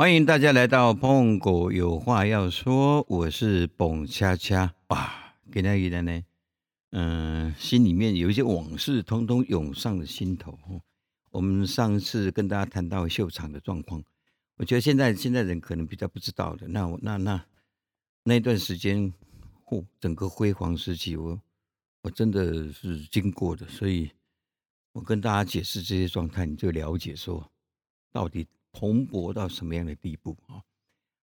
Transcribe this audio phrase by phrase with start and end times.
[0.00, 6.22] 欢迎大家来到碰狗有话要说，我是蹦恰恰哇，给大家呢，
[6.90, 10.56] 嗯，心里面有一些往事，通通涌上了心头。
[11.32, 14.00] 我们上次跟大家谈到秀场的状况，
[14.58, 17.44] 我觉得现在现在人可能比较不知道的，那我那那
[18.22, 19.12] 那段时间，
[19.64, 21.42] 嚯，整个辉煌时期，我
[22.02, 24.12] 我真的是经过的，所以
[24.92, 27.50] 我跟大家解释这些状态，你就了解说
[28.12, 28.46] 到底。
[28.72, 30.62] 蓬勃到什么样的地步啊？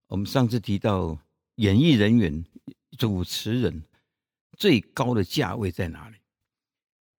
[0.08, 1.18] 我们上次提到
[1.56, 2.46] 演艺人员、
[2.98, 3.84] 主持人
[4.58, 6.18] 最高的价位在哪里？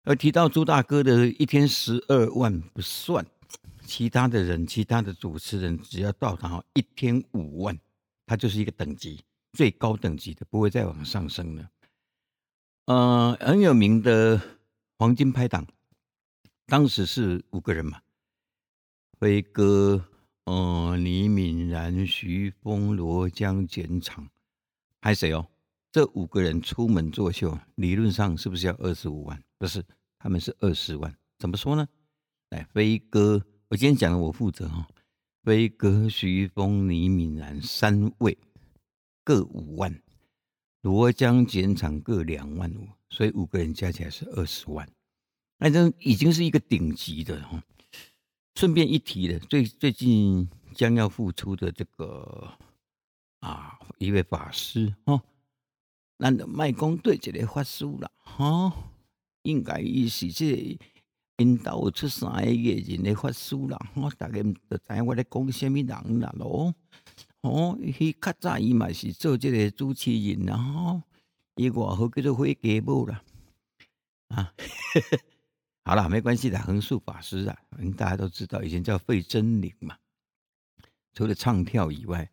[0.05, 3.27] 而提到朱大哥的一天十二万不算，
[3.85, 7.79] 其他的人、其他的主持人只要到达一天五万，
[8.27, 11.71] 他就是一个等级最高等级的，不会再往上升了。
[12.87, 14.41] 呃，很有名的
[14.99, 15.67] 黄金拍档，
[16.67, 18.01] 当时是五个人嘛，
[19.19, 20.05] 辉哥。
[20.45, 24.29] 嗯，李敏然、徐峰、罗江、简场，
[25.01, 25.47] 还有谁哦？
[25.91, 29.43] 这五个人出门作秀，理论上是不是要二十五万？
[29.59, 29.83] 不是，
[30.19, 31.17] 他们是二十万。
[31.39, 31.89] 怎么说呢？
[32.51, 34.87] 来，飞哥，我今天讲的我负责哈。
[35.43, 38.37] 飞哥、徐峰、李敏然三位
[39.23, 40.03] 各五万，
[40.83, 44.87] 罗江、简场各两万五，所以五个人加起来是二十万。
[45.59, 47.63] 那这已经是一个顶级的哈。
[48.55, 52.53] 顺便一提的，最最近将要复出的这个
[53.41, 55.21] 啊一位法师哦，
[56.19, 58.73] 那卖公对这个法师了哈，
[59.43, 60.79] 应该是这
[61.39, 66.73] 引导出三个月人的法师啦，哈，大家都知我咧讲什么人啦咯，
[67.41, 71.03] 哦，伊较早伊嘛是做这个主持人啦哈，
[71.57, 73.21] 伊外号叫做灰家母啦，
[74.29, 74.55] 啊。
[75.87, 77.59] 好了，没关系的，横竖法师啊，
[77.95, 79.97] 大家都知道，以前叫费真灵嘛。
[81.13, 82.29] 除了唱跳以外，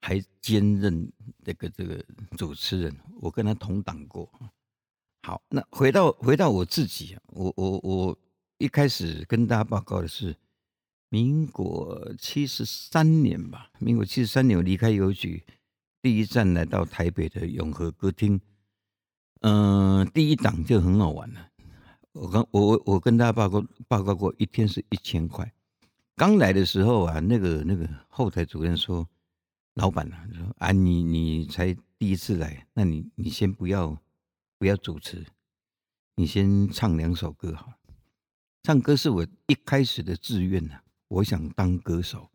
[0.00, 1.12] 还兼任
[1.44, 2.02] 这个这个
[2.36, 4.26] 主持人，我跟他同党过。
[5.22, 8.18] 好，那回到回到我自己，我我我
[8.56, 10.34] 一开始跟大家报告的是，
[11.10, 15.44] 民国七十三年吧，民国七十三年我离开邮局，
[16.00, 18.40] 第一站来到台北的永和歌厅，
[19.42, 21.50] 嗯，第一档就很好玩了。
[22.18, 25.52] 我刚我我我跟大家报告报告过，一天是一千块。
[26.16, 29.08] 刚来的时候啊，那个那个后台主任说
[29.74, 33.96] ：“老板啊，说啊，你你才第一次来，那你你先不要
[34.58, 35.24] 不要主持，
[36.16, 37.72] 你先唱两首歌好。
[38.64, 42.28] 唱歌是我一开始的志愿呐，我想当歌手，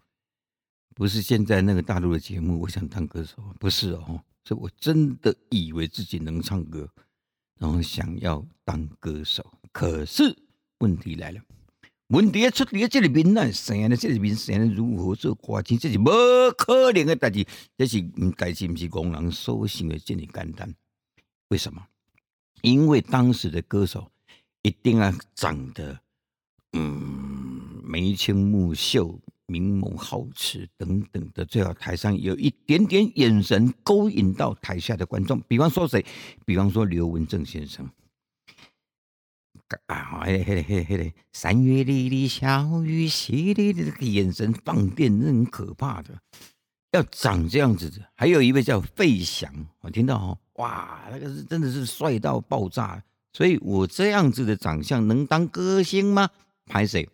[0.95, 6.89] 不是现在那个大陆的节目，我想当歌手，不是哦，是我真的以为自己能唱歌。”
[7.59, 10.37] 然后想要当歌手，可是
[10.77, 11.41] 问题来了，
[12.07, 16.09] 问题出在这里面呢，生的这里面生如何做歌星，这是不
[16.55, 17.45] 可能的代志，
[17.75, 18.01] 这是
[18.37, 20.73] 代志不是工人所想的这么简单。
[21.49, 21.85] 为什么？
[22.61, 24.09] 因为当时的歌手
[24.61, 25.99] 一定要长得
[26.71, 29.19] 嗯眉清目秀。
[29.45, 35.39] 明眸皓齿等等的，最好台上有一点点眼神勾引到台下的观众。
[35.49, 36.03] 比方说谁？
[36.45, 37.87] 比方说刘文正先生。
[39.87, 46.09] 啊，嘿嘿嘿嘿，三月里的小雨淅沥沥，这个眼神放电，那很可怕的。
[46.91, 49.51] 要长这样子的，还有一位叫费翔，
[49.81, 53.03] 我听到哦，哇，那个是真的是帅到爆炸。
[53.31, 56.29] 所以我这样子的长相能当歌星吗？
[56.65, 57.09] 拍谁？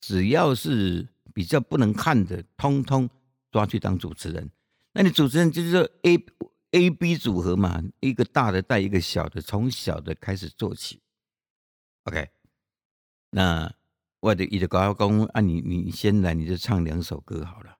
[0.00, 1.08] 只要是。
[1.32, 3.08] 比较不能看的，通通
[3.52, 4.50] 抓去当主持人。
[4.92, 6.18] 那你主持人就是说 A
[6.72, 10.98] A B 组合嘛，一个大的带一个小的，从小的开始做起。
[12.10, 12.28] OK，
[13.30, 13.72] 那
[14.18, 17.76] 我的一个高工啊，你你先来，你就唱两首歌好了。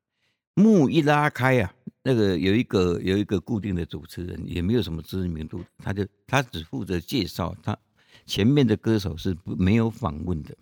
[0.54, 1.74] 幕一拉开啊，
[2.04, 7.76] 那个有一个有一个固定的主持人，也没有什么知名度，他就他只负责介绍，他
[8.24, 10.56] 前面的歌手是不没有访问的，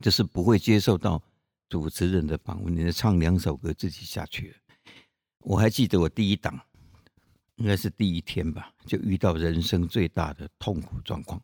[0.00, 1.22] 就是不会接受到。
[1.68, 4.56] 主持人的访问，你就唱两首歌自己下去了。
[5.40, 6.60] 我还记得我第一档，
[7.56, 11.42] 应该是第一天吧，就遇到人生最大的痛苦状况。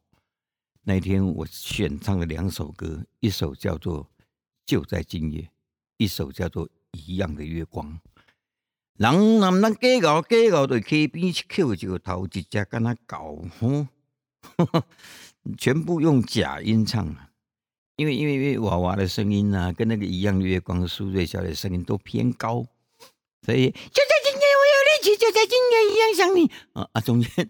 [0.84, 4.02] 那天我选唱了两首歌，一首叫做
[4.66, 5.42] 《就在今夜》，
[5.96, 7.86] 一首叫做《一样的月光》。
[8.96, 13.88] 人男人假熬假熬，对溪边去扣一个头，一只跟他搞，哼，
[15.56, 17.14] 全部用假音唱。
[17.94, 22.66] 因为因为因为娃娃的声音啊，跟那个一样的，月光苏瑞小的声音都偏高，
[23.42, 27.00] 所以就在今夜我有力气，就在今夜一样想你啊啊！
[27.00, 27.48] 中间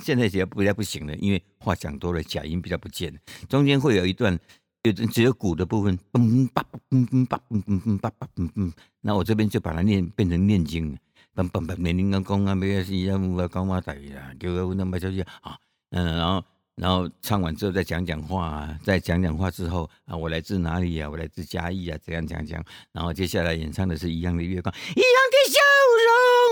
[0.00, 3.14] 现在比较不太不行了，因为话讲多了，假音比较不见，
[3.48, 4.38] 中间会有一段
[4.82, 10.96] 有只有鼓的部分，嘣叭嘣嘣叭嘣嘣嘣嘣嘣，那我这边就把它念变成念经，
[11.34, 15.58] 嘣嘣嘣，念念讲啊，没关系，要我讲嘛大啦，叫我那么小心啊，
[15.90, 16.44] 嗯，然后
[16.76, 21.10] 然后唱完之后再讲讲话啊，再讲讲话之后啊，我来自哪里啊？
[21.10, 25.19] 我来自嘉义啊，这样讲讲，然后接下来演唱的是一样的月光，一样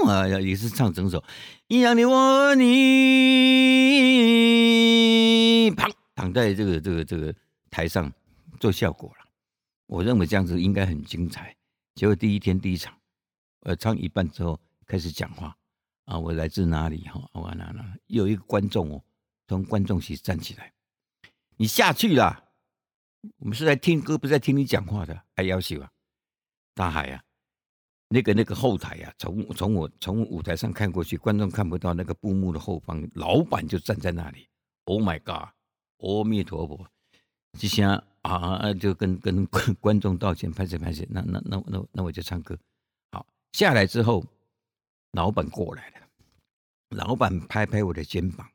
[0.06, 1.24] 啊，也是唱整首
[1.66, 2.66] 一样的我你，
[5.72, 7.34] 砰，躺在这个这个这个
[7.70, 8.12] 台上。
[8.60, 9.24] 做效果了，
[9.86, 11.54] 我认为这样子应该很精彩。
[11.94, 12.92] 结果第一天第一场，
[13.60, 15.56] 呃，唱一半之后开始讲话
[16.06, 17.06] 啊，我来自哪里？
[17.06, 19.00] 哈，我哪哪有一个观众哦，
[19.46, 20.72] 从观众席站起来，
[21.56, 22.50] 你下去了，
[23.38, 25.92] 我们是在听歌，不是在听你讲话的，还要求啊，
[26.74, 27.22] 大海啊，
[28.08, 34.48] 那个那个后台啊，从从我从舞台上看过去，观众看不到那个布幕的后方，老板就站在那里。
[34.84, 35.48] Oh my god！
[35.98, 36.86] 阿弥陀佛，
[37.58, 38.02] 这下。
[38.22, 39.46] 啊，就跟跟
[39.80, 42.58] 观众道歉，拍谁拍谁，那那那那那我就唱歌。
[43.12, 44.22] 好，下来之后，
[45.12, 45.96] 老板过来了，
[46.90, 48.46] 老板拍拍我的肩膀。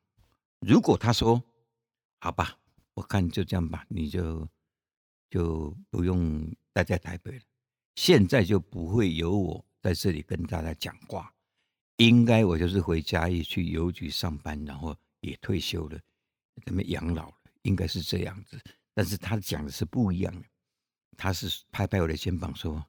[0.59, 1.41] 如果他说
[2.19, 2.55] 好吧，
[2.93, 4.47] 我看就这样吧，你就
[5.31, 7.41] 就不用待在台北了。
[7.95, 11.33] 现在就不会有我在这里跟大家讲话，
[11.97, 15.99] 应该我就是回家里去邮局上班，然后也退休了，
[16.65, 18.59] 准备养老了，应该是这样子。
[18.93, 20.45] 但是他讲的是不一样的，
[21.17, 22.85] 他是拍拍我的肩膀说：“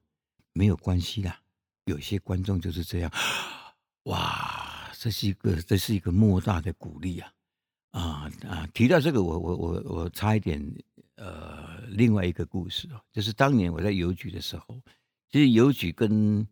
[0.53, 1.39] 没有关系啦，
[1.85, 3.11] 有些观众就是这样。”
[4.05, 7.33] 哇，这是一个这是一个莫大的鼓励啊！
[7.91, 8.67] 啊啊！
[8.73, 10.61] 提到这个，我我我我差一点
[11.15, 14.81] 呃，另外一个故事哦，就是当年我在邮局的时候，
[15.31, 16.47] 其实邮局跟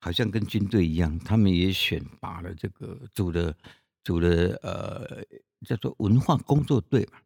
[0.00, 3.56] 好像跟军队一样，他们也选拔了这个组的
[4.04, 5.24] 组的呃
[5.66, 7.18] 叫做文化工作队嘛。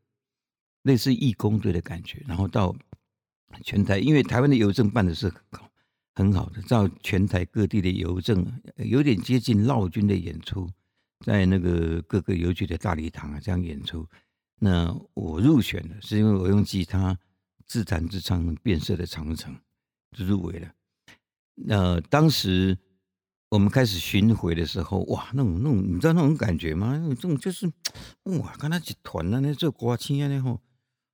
[0.83, 2.77] 类似义工队的感觉，然后到
[3.63, 5.71] 全台，因为台湾的邮政办的是很好，
[6.15, 8.45] 很好的，到全台各地的邮政，
[8.77, 10.69] 有点接近闹军的演出，
[11.25, 14.07] 在那个各个邮局的大礼堂啊这样演出。
[14.59, 17.19] 那我入选了，是因为我用吉他
[17.75, 19.59] 自弹自唱变色的长城，
[20.17, 20.73] 就入围了。
[21.57, 22.79] 那当时
[23.49, 26.97] 我们开始巡回的时候，哇，那种那种，你知道那种感觉吗？
[27.05, 27.67] 那种就是，
[28.23, 30.61] 哇，跟他一团啊，那做歌星啊，那吼。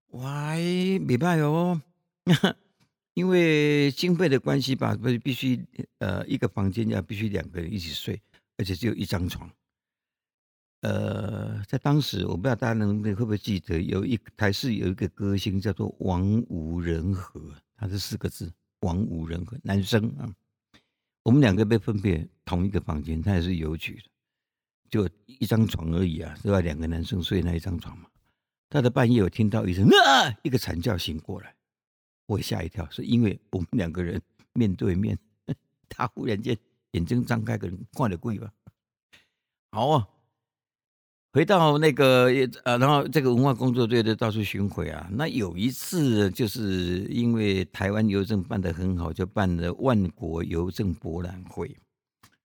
[0.09, 1.81] 哇，没办法哦，
[3.15, 5.65] 因为经费的关系吧，不必须
[6.01, 8.21] 呃一个房间要必须两个人一起睡，
[8.59, 9.51] 而且只有一张床。
[10.81, 17.41] 呃，在当时我不知道大家能会不会记得，有一台是有一个歌星叫做王无人和，
[17.77, 18.51] 他是四个字，
[18.81, 20.33] 王无人和，男生啊。
[21.23, 24.03] 我们两个被分别同一个房间，他也是邮局的，
[24.89, 26.61] 就一张床而已啊，是吧？
[26.61, 28.09] 两个男生睡那一张床嘛。
[28.71, 31.55] 他的半夜，我听到一声啊，一个惨叫醒过来，
[32.25, 34.19] 我吓一跳，是因为我们两个人
[34.55, 35.19] 面对面，
[35.91, 36.57] 他忽然间
[36.93, 38.51] 眼睛张开，可能挂了鬼吧。
[39.73, 40.09] 好啊，
[41.33, 42.27] 回到那个
[42.65, 45.09] 呃，然后这个文化工作队的到处巡回啊。
[45.13, 51.77] 那有一次，就是因为台湾邮政办得很好，就办了万国邮政博览会，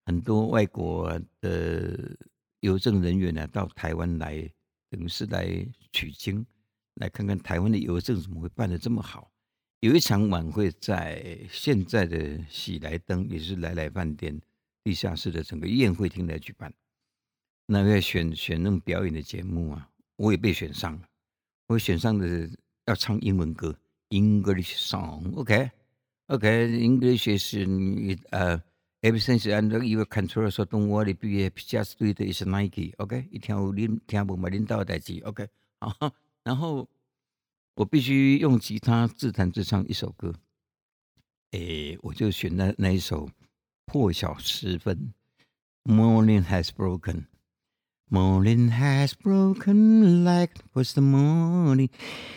[0.04, 2.16] 很多外国的
[2.60, 4.50] 邮政人员呢到台湾来。
[4.88, 6.46] 等于是来取经，
[6.94, 9.28] 来看看台湾的邮政怎么会办的这么好。
[9.80, 14.40] 有一场晚会在现在的喜来登，也是来来饭店
[14.84, 16.72] 地下室的整个宴会厅来举办。
[17.66, 21.00] 那个选选那种表演的节目啊，我也被选上了。
[21.66, 22.48] 我选上的
[22.86, 23.76] 要唱英文歌
[24.10, 27.66] ，English song，OK，OK，English 是
[28.30, 28.62] 呃。
[29.02, 33.28] Everything is under your control, so don't worry be just do it is Nike, OK？
[33.30, 35.46] 一条领听不嘛领导代志，OK？
[35.78, 36.88] 好，然后
[37.74, 40.34] 我必须用吉他自弹自唱一首歌，
[41.52, 43.28] 诶，我就选那那一首
[43.84, 45.12] 《破晓时分》
[45.92, 47.26] ，Morning has broken,
[48.10, 51.90] Morning has broken like was the morning。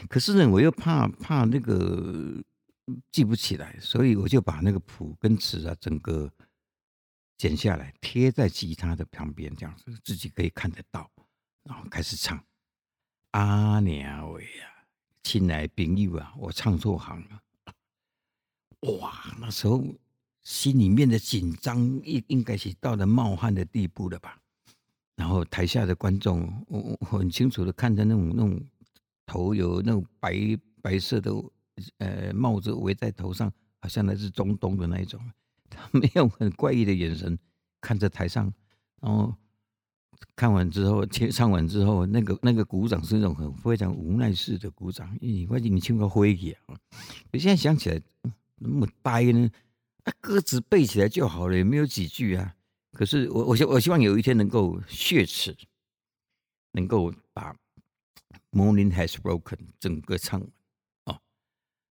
[0.09, 2.43] 可是呢，我又怕怕那个
[3.11, 6.31] 记不起来，所以我就把那个谱跟词啊，整个。
[7.37, 11.09] 剪下来贴在吉他的旁边，这样子自己可以看得到，
[11.63, 12.43] 然后开始唱。
[13.31, 14.83] 阿娘喂呀，
[15.23, 17.41] 亲爱朋友啊，我唱错行了。
[18.99, 19.81] 哇，那时候
[20.43, 24.41] 心里面的紧张应应该是到了冒汗的地步了吧？
[25.19, 28.57] 然后台下的观众，我我很清楚的看着那种那种
[29.25, 30.33] 头有那种白
[30.81, 31.29] 白色的
[31.97, 35.19] 呃帽子围在头上，好像来自中东的那一种。
[35.69, 37.37] 他没有很怪异的眼神
[37.81, 38.51] 看着台上，
[39.01, 39.35] 然后
[40.37, 46.79] 看完之后，唱唱完之后，那个那个鼓掌是那种很非常无奈式的鼓掌，因为我已经唱个灰去啊。
[47.33, 48.01] 我现在想起来，
[48.55, 49.51] 那么呆呢？
[50.05, 52.55] 啊，歌词背起来就好了，也没有几句啊。
[52.99, 55.55] 可是我我希我希望有一天能够血耻，
[56.73, 57.53] 能够把
[58.51, 60.49] 《Morning Has Broken》整个唱完
[61.05, 61.21] 哦。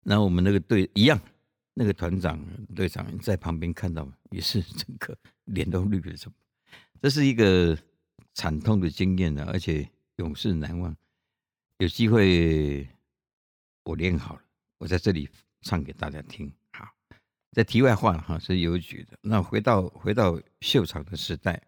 [0.03, 1.17] 那我们那个队一样，
[1.75, 2.45] 那个团长
[2.75, 6.17] 队长在旁边看到，也是整个脸都绿了。
[7.01, 7.79] 这是一个
[8.35, 10.97] 惨痛的经验呢，而且永世难忘。
[11.79, 12.89] 有机会
[13.85, 14.43] 我练好了，
[14.79, 15.29] 我在这里
[15.61, 16.53] 唱给大家听。
[17.53, 19.17] 在题外话哈，是邮局的。
[19.23, 21.62] 那回到回到秀场的时代，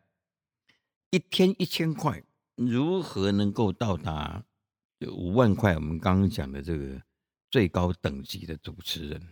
[1.11, 2.23] 一天一千块，
[2.57, 4.45] 如何能够到达
[5.07, 5.75] 五万块？
[5.75, 7.01] 我们刚刚讲的这个
[7.51, 9.29] 最高等级的主持人。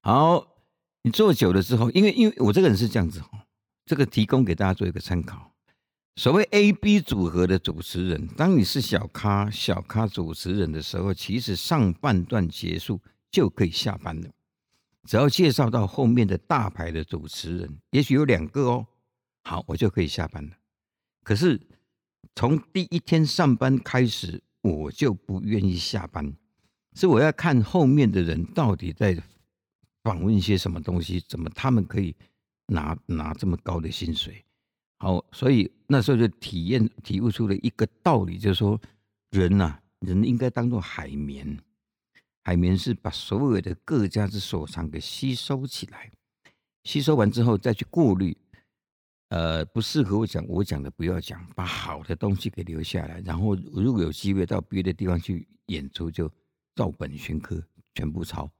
[0.00, 0.56] 好，
[1.02, 3.46] 你做久了之后，因为因为我这个人是这样子哈。
[3.84, 5.54] 这个提供给大家做一个参考。
[6.16, 13.00] 所谓 A、B 组合的主持人，当你是小咖、小咖主持人的时候，其实上半段结束
[13.30, 14.28] 就可以下班了。
[15.08, 18.86] 只要介绍到后面的大牌的主持人，也许有两个哦，
[19.44, 20.52] 好，我就可以下班了。
[21.24, 21.58] 可是
[22.34, 26.30] 从第一天上班开始，我就不愿意下班，
[26.94, 29.16] 是我要看后面的人到底在
[30.04, 32.14] 访问一些什么东西，怎么他们可以。
[32.70, 34.44] 拿拿这么高的薪水，
[34.98, 38.78] 好，所以那时候就体验体悟出了一个道理，就是说，
[39.30, 41.58] 人呐，人应该当做海绵，
[42.44, 46.10] 海绵是把所有的各家之所长给吸收起来，
[46.84, 48.36] 吸收完之后再去过滤，
[49.28, 56.30] 呃，不适合我讲，我讲的不要讲，把好的东西给留下来，然后如果有机会到别的地方去演出，就
[56.74, 57.62] 照本宣科，
[57.94, 58.50] 全部抄。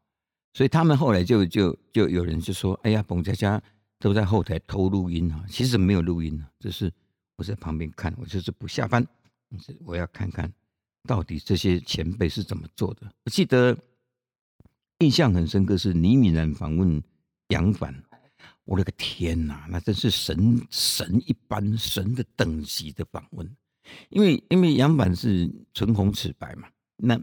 [0.54, 3.62] 所以他们后来就就就有人就说，哎呀，彭佳佳。
[4.00, 6.88] 都在后台偷录音啊，其实没有录音啊，只是
[7.34, 9.04] 我在旁边看，我就是不下班，
[9.84, 10.48] 我要看看
[11.04, 13.12] 到底这些前辈是怎么做的。
[13.24, 13.76] 我记得
[14.98, 17.02] 印象很深刻是倪敏兰访问
[17.48, 17.94] 杨凡，
[18.64, 23.56] 我的个天哪，那真是神神一般神的等级的访问，
[24.10, 27.20] 因为因为杨凡是唇红齿白嘛，那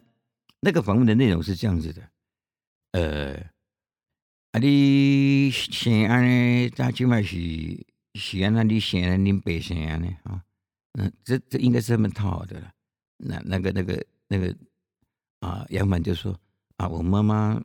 [0.59, 2.09] 那个访问的内容是这样子的，
[2.91, 3.55] 呃。
[4.51, 4.57] 啊！
[4.57, 10.41] 你先安尼，咱起码是是安那你先安恁白先安尼啊？
[10.93, 12.71] 嗯，这这应该是这么套的了。
[13.17, 14.55] 那那个那个那个
[15.39, 16.37] 啊，杨满就说
[16.77, 17.61] 啊，我妈妈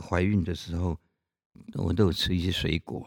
[0.00, 0.98] 怀孕的时候，
[1.74, 3.06] 我都有吃一些水果。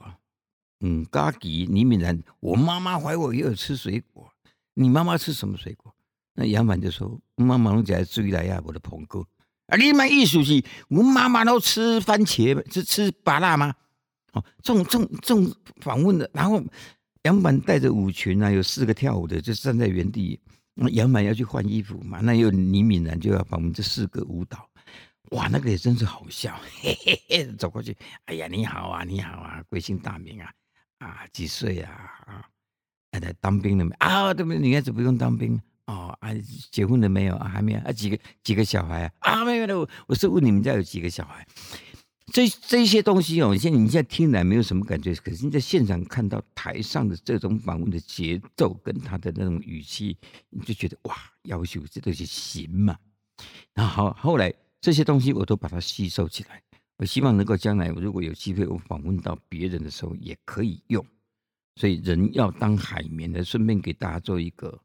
[0.81, 4.31] 嗯，嘎吉李敏然，我妈妈怀我也有吃水果。
[4.75, 5.93] 你妈妈吃什么水果？
[6.35, 9.25] 那杨满就说，妈妈拢在追来呀，我的朋哥。
[9.65, 9.77] 啊！
[9.77, 13.75] 你们意思是，我妈妈都吃番茄，是吃芭辣吗？
[14.31, 16.63] 哦，这种这种这种访问的，然后
[17.23, 20.39] 杨满带着舞群啊，有四个跳舞的，就站在原地。
[20.87, 24.69] 杨满要去换衣服嘛，那又倪敏然就要把我们这四个舞蹈。
[25.31, 27.95] 哇，那个也真是好笑， 嘿嘿嘿，走过去，
[28.25, 30.51] 哎呀，你好啊，你好啊，贵姓大名啊？
[30.99, 31.91] 啊，几岁啊？
[32.25, 32.45] 啊，
[33.11, 33.93] 还在当兵了没？
[33.99, 34.59] 啊，对不对？
[34.59, 35.59] 女孩子不用当兵。
[35.85, 36.29] 哦啊，
[36.71, 37.47] 结婚了没有啊？
[37.47, 37.91] 还没有啊？
[37.91, 39.41] 几个几个小孩啊？
[39.41, 39.75] 啊，没有的。
[40.07, 41.45] 我是问你们家有几个小孩？
[42.31, 50.17] 这这些东西哦，现在你现在听来没有什么感觉，可是你在现场看到台上的这种访问的节奏跟他的那种语气，
[50.49, 52.97] 你就觉得哇，要求这东西行嘛？
[53.73, 56.61] 然后后来这些东西我都把它吸收起来，
[56.97, 61.05] 我希望能够将来如果有机会我访问到别人的时候也可以用。
[61.75, 64.79] 所以人要当海绵的，顺便给大家做一个。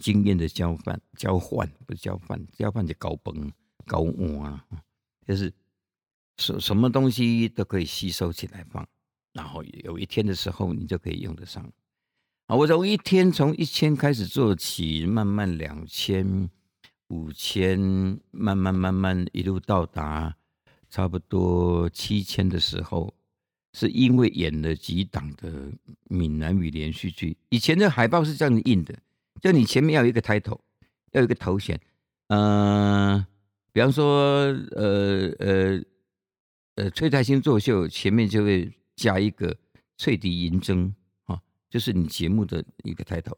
[0.00, 3.50] 经验的交换，交换不是交换，交换就高崩
[3.84, 4.04] 高
[4.40, 4.64] 啊，
[5.26, 5.52] 就是
[6.38, 8.86] 什什么东西都可以吸收起来放，
[9.32, 11.70] 然后有一天的时候你就可以用得上。
[12.46, 16.48] 啊，我从一天从一千开始做起，慢慢两千、
[17.08, 17.78] 五千，
[18.30, 20.34] 慢慢慢慢一路到达
[20.88, 23.12] 差不多七千的时候，
[23.74, 25.70] 是因为演了几档的
[26.04, 27.36] 闽南语连续剧。
[27.50, 28.94] 以前的海报是这样印的。
[29.40, 30.58] 就你前面要有一个 title，
[31.12, 31.80] 要有一个头衔，
[32.26, 33.24] 嗯，
[33.72, 35.80] 比方说，呃呃
[36.78, 39.54] 呃，崔台星作秀前面就会加一个
[39.96, 40.92] 翠笛银筝
[41.24, 43.34] 啊，就是你节目的一个 title，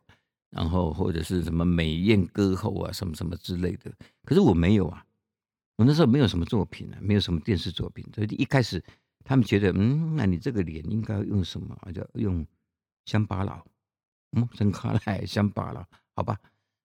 [0.51, 3.91] 然后或者是什么美艳歌后啊，什么什么之类的。
[4.27, 5.03] 可是我没有啊，
[5.77, 8.85] 我那时候没有什么作品啊，没有什么电视作品，所以一开始
[9.25, 11.75] 他们觉得，嗯，那你这个脸应该用什么？
[11.95, 12.47] 叫用
[13.07, 13.65] 乡巴佬。
[14.33, 15.83] 嗯，真可爱，乡巴佬，
[16.15, 16.39] 好吧。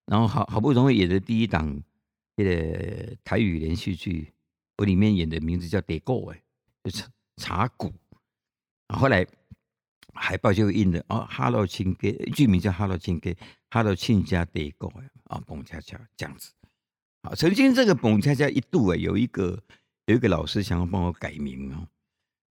[0.05, 1.83] 然后好好不容易演的第一档
[2.37, 4.31] 这个台语连续剧，
[4.77, 6.41] 我里面演的名字叫《得够》哎，
[6.85, 7.03] 就是
[7.37, 7.91] 茶谷。
[8.89, 9.25] 后来
[10.13, 13.33] 海报就印的哦，Hello 亲哥，剧名叫 Hello 亲哥
[13.71, 16.51] ，Hello 亲家得狗啊，蹦恰恰这样子。
[17.21, 19.63] 啊，曾经这个蹦恰恰一度啊，有一个
[20.05, 21.87] 有一个老师想要帮我改名哦，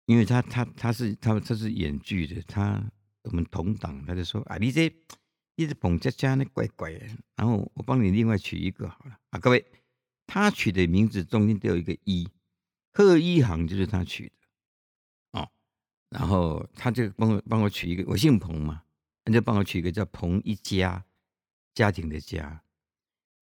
[0.06, 2.82] 因为他他他是他他是演剧的，他
[3.22, 4.92] 我们同党，他就说啊，你这
[5.54, 9.64] 一直蹦恰恰那怪怪的，然后我帮你另外取一个好了啊，各位，
[10.26, 12.28] 他取的名字中间都有一个一，
[12.94, 14.32] 贺一航就是他取的。
[15.32, 15.50] 哦
[16.10, 18.84] 然后他就帮我帮我取一个，我姓彭嘛，
[19.24, 21.04] 他就帮我取一个叫彭一家，
[21.74, 22.62] 家庭的家，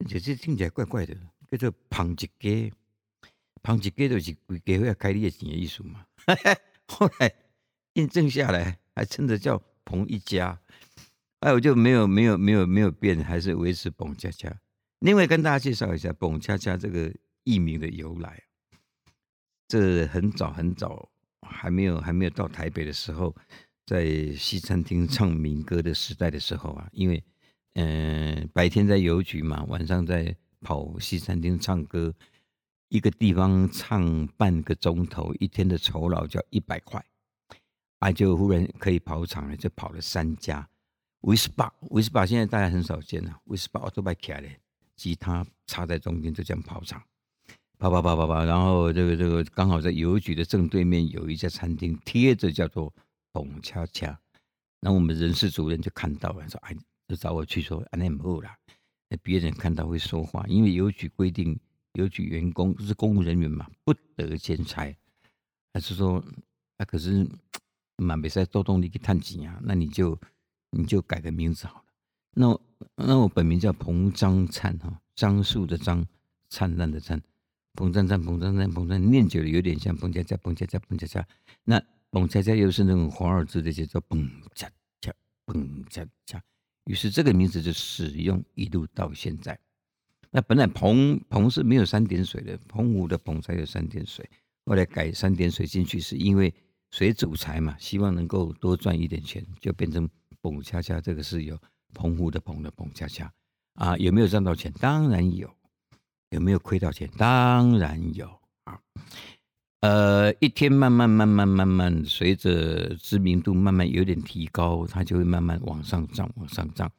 [0.09, 1.15] 就这听起来怪怪的，
[1.51, 2.75] 叫做彭一家，
[3.63, 6.07] 彭一家就是给给会开业钱的意思嘛。
[6.89, 7.35] 后来
[7.93, 10.59] 印证下来，还真的叫彭一家，
[11.41, 14.51] 哎，我就没有没有没有没有变，还是维持彭恰恰。
[15.01, 17.13] 另外跟大家介绍一下彭恰恰这个
[17.45, 18.43] 艺名的由来，
[19.73, 21.09] 这很早很早。
[21.41, 23.35] 还没有还没有到台北的时候，
[23.87, 27.25] 在西餐厅唱民歌的时代的时候啊，因为
[27.73, 32.15] 嗯白天在邮局嘛，晚上在跑西餐厅唱歌，
[32.89, 37.03] 一个地方唱半个钟头，一天的酬劳就要一百块，
[38.01, 40.69] 啊就忽然可以跑场了，就跑了三家，
[41.23, 44.61] 威斯巴威斯巴现在大家很少见了，威斯巴都摆起来
[44.97, 47.03] 吉他插在中间就这样跑场。
[47.83, 52.95] 啪啪啪啪啪，然后这个这个刚好在邮局的正对面有一家餐厅，贴着叫做
[53.35, 54.07] “董恰恰”，
[54.81, 56.77] 然后我们人事主任就看到了，说：“哎，
[57.09, 58.57] 就找我去说，安内姆啦，
[59.09, 61.59] 那别人看到会说话，因为邮局规定，
[61.95, 64.97] 邮局员工是公务人员嘛，不得兼差。
[65.75, 66.25] 还是说，
[66.77, 67.29] 啊，可是
[67.97, 70.17] 满比赛多动力去探钱啊，那你就
[70.71, 71.85] 你就改个名字好了。
[72.35, 72.61] 那
[72.95, 76.07] 那我本名叫彭张灿哈，樟树的樟，
[76.49, 77.21] 灿烂的灿。”
[77.75, 81.27] 彭赞赞，彭赞赞，彭赞念久了有点像彭恰恰，彭恰恰，彭恰恰。
[81.65, 85.13] 那彭恰恰又是那种华尔兹的节奏，彭恰恰，
[85.47, 86.43] 彭恰恰。
[86.85, 89.59] 于是这个名字就使用一路到现在。
[90.31, 94.29] 那本来彭彭是没有三点水的，澎湖的彭才有三点水。
[94.67, 96.53] 后来改三点水进去，是因为
[96.91, 100.09] 水主财嘛，希望能够多赚一点钱，就变成
[100.43, 101.01] 彭恰恰。
[101.01, 101.59] 这个是有
[101.95, 103.33] 澎湖的澎的彭恰恰
[103.75, 104.71] 啊，有没有赚到钱？
[104.79, 105.51] 当然有。
[106.33, 107.09] 有没有亏到钱？
[107.17, 108.27] 当然有
[108.65, 108.81] 啊。
[109.81, 116.91] 呃，一天慢慢慢慢慢慢，随着知名度慢慢有点提高，它就会慢慢往上涨，往上涨。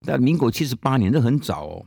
[0.00, 1.86] 但民国七十八年，这很早哦，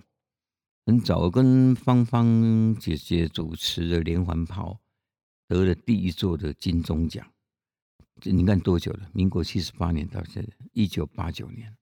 [0.86, 4.78] 很早，跟芳芳姐姐主持的连环炮
[5.48, 7.26] 得了第一座的金钟奖。
[8.20, 9.10] 这你看多久了？
[9.14, 11.74] 民国七十八年到现在，一九八九年。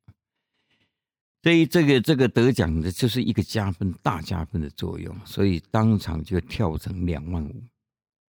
[1.41, 7.63] 所以这个这个得奖的就是一个加分大加分的作用，所以当场就跳成两万五，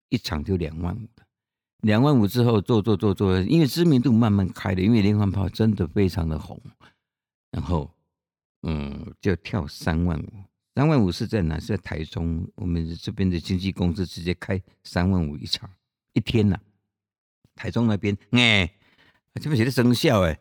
[0.10, 1.08] 一场就两万五，
[1.80, 6.62] 两万五之后做做做做，因为知名度慢慢开的，因为连环炮真的非常的红，
[7.50, 7.92] 然后
[8.62, 10.30] 嗯就跳三万五，
[10.76, 11.60] 三万五是在哪？
[11.60, 15.68] 是在台中，我们这边的经纪公司直接开三万五一场
[16.14, 16.56] 一天呐，
[17.56, 18.72] 台中那边哎，
[19.42, 20.40] 这边写的生效哎。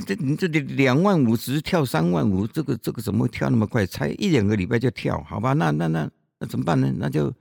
[0.00, 3.84] 这你这里两万五只是跳三万五，这个这个怎么会跳那么快？
[3.86, 5.52] 才一两个礼拜就跳，好吧？
[5.52, 6.92] 那那那那怎么办呢？
[6.96, 7.32] 那就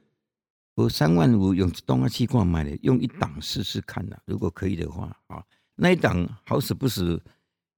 [0.75, 4.17] 我三万五用东阿气矿买的，用一档试试看呐。
[4.25, 5.43] 如果可以的话，啊，
[5.75, 7.21] 那一档好死不死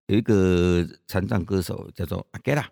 [0.07, 2.69] 有一个残障歌手叫做阿盖拉，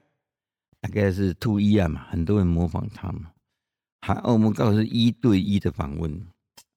[0.81, 3.31] 阿盖是兔一啊嘛，很多人模仿他嘛。
[4.01, 6.25] 还我们刚好是一对一的访问。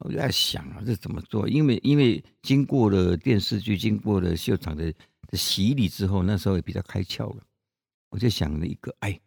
[0.03, 1.47] 我就在想啊，这怎么做？
[1.47, 4.90] 因为因为经过了电视剧，经过了秀场的
[5.33, 7.47] 洗礼之后，那时候也比较开窍了。
[8.09, 9.21] 我就想了一个，哎，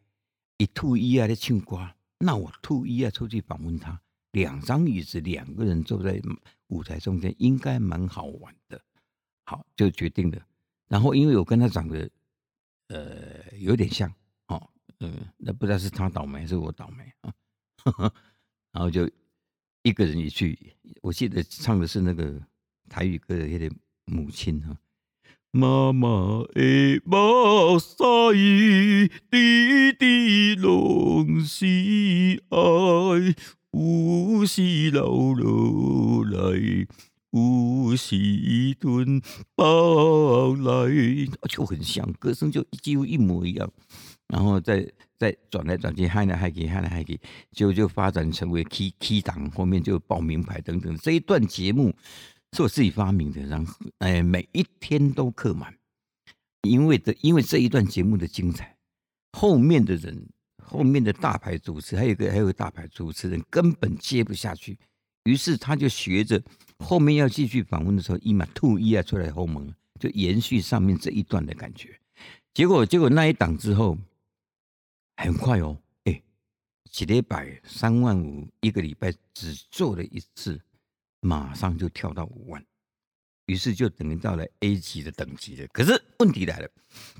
[0.57, 6.21] 一兔一啊的庆瓜，那我兔一啊出去访问他，两张椅子，两个人坐在
[6.67, 8.81] 舞台中间，应该蛮好玩的。
[9.45, 10.45] 好，就决定了。
[10.87, 12.09] 然后因为我跟他长得
[12.87, 14.13] 呃有点像，
[14.47, 17.33] 哦，嗯，那不知道是他倒霉还是我倒霉啊？
[18.71, 19.09] 然后就。
[19.85, 20.57] 一个人一句，
[21.01, 22.41] 我记得唱的是那个
[22.87, 24.79] 台语歌的那个母亲哈，
[25.55, 31.67] 妈妈的目屎，滴滴拢是
[32.49, 33.35] 爱，
[33.71, 36.87] 有时流落来，
[37.29, 39.21] 有时吞
[39.53, 40.91] 包来，
[41.47, 43.71] 就很像，歌声就几乎一模一样，
[44.29, 44.91] 然后再。
[45.15, 47.17] 再转来转去，嗨来嗨去，嗨来嗨去，
[47.53, 50.97] 就就发展成为 K K 档，后面就报名牌等等。
[50.97, 51.95] 这一段节目
[52.53, 55.75] 是我自己发明的，然后哎，每一天都客满，
[56.61, 58.77] 因为的因为这一段节目的精彩，
[59.31, 60.29] 后面的人，
[60.63, 64.77] 后面的大牌主持，还有一个还有个大牌主持人根本接不下去，
[65.23, 66.41] 于是他就学着
[66.77, 71.99] 后面要继续访问的时候，一马吐一啊出来后门，就延续上面这一段的感觉。
[72.53, 73.97] 结果结果那一档之后，
[75.17, 76.21] 很快哦，哎，
[76.91, 80.61] 几礼拜三万五，一个礼拜只做了一次，
[81.23, 82.63] 马上就跳到五万。
[83.47, 85.67] 于是就等于到了 A 级的等级了。
[85.73, 86.69] 可是问题来了，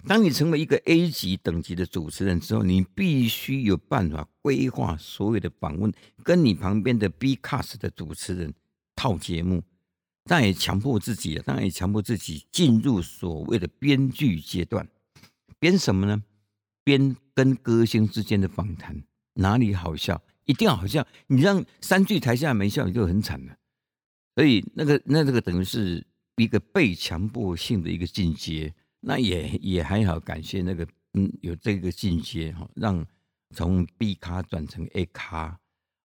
[0.07, 5.91] 当你成为一个 A 级等级的主持人之后，你必须有办法规划所有的访问，
[6.23, 8.53] 跟你旁边的 B cast 的主持人
[8.95, 9.63] 套节目，
[10.23, 14.87] 但也强迫自己，当然也强迫自己进入所谓的编剧阶段。
[15.59, 16.23] 编什么呢？
[16.85, 21.05] 编跟歌星之间的访谈，哪里好笑，一定要好笑。
[21.27, 23.57] 你让三句台下没笑，你就很惨了。
[24.35, 26.05] 所以那个那这个等于是。
[26.37, 33.05] 一个被强迫性的一个进阶，那也也还好，感谢那个嗯有这个进阶哈，让
[33.51, 35.59] 从 B 卡转成 A 卡，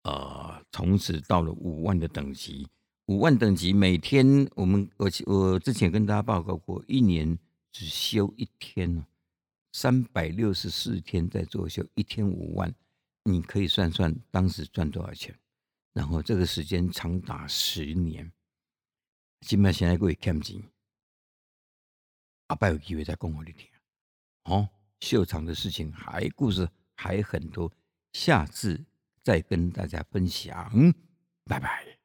[0.03, 2.69] 呃，从此到了五万的等级，
[3.07, 7.39] 五万等级每天我们我我之前跟大家报告过，一年
[7.73, 9.07] 只休一天呢，
[9.73, 12.71] 三百六十四天在做秀，一天五万，
[13.25, 15.35] 你可以算算当时赚多少钱，
[15.93, 18.31] 然后这个时间长达十年。
[19.41, 20.63] 今麦现在各位看钱，
[22.49, 23.67] 阿爸有机会再讲我你听。
[24.45, 24.69] 哦，
[25.01, 27.73] 秀场的事情还故事还很多，
[28.13, 28.85] 下次
[29.23, 30.71] 再跟大家分享。
[31.45, 32.00] 拜拜。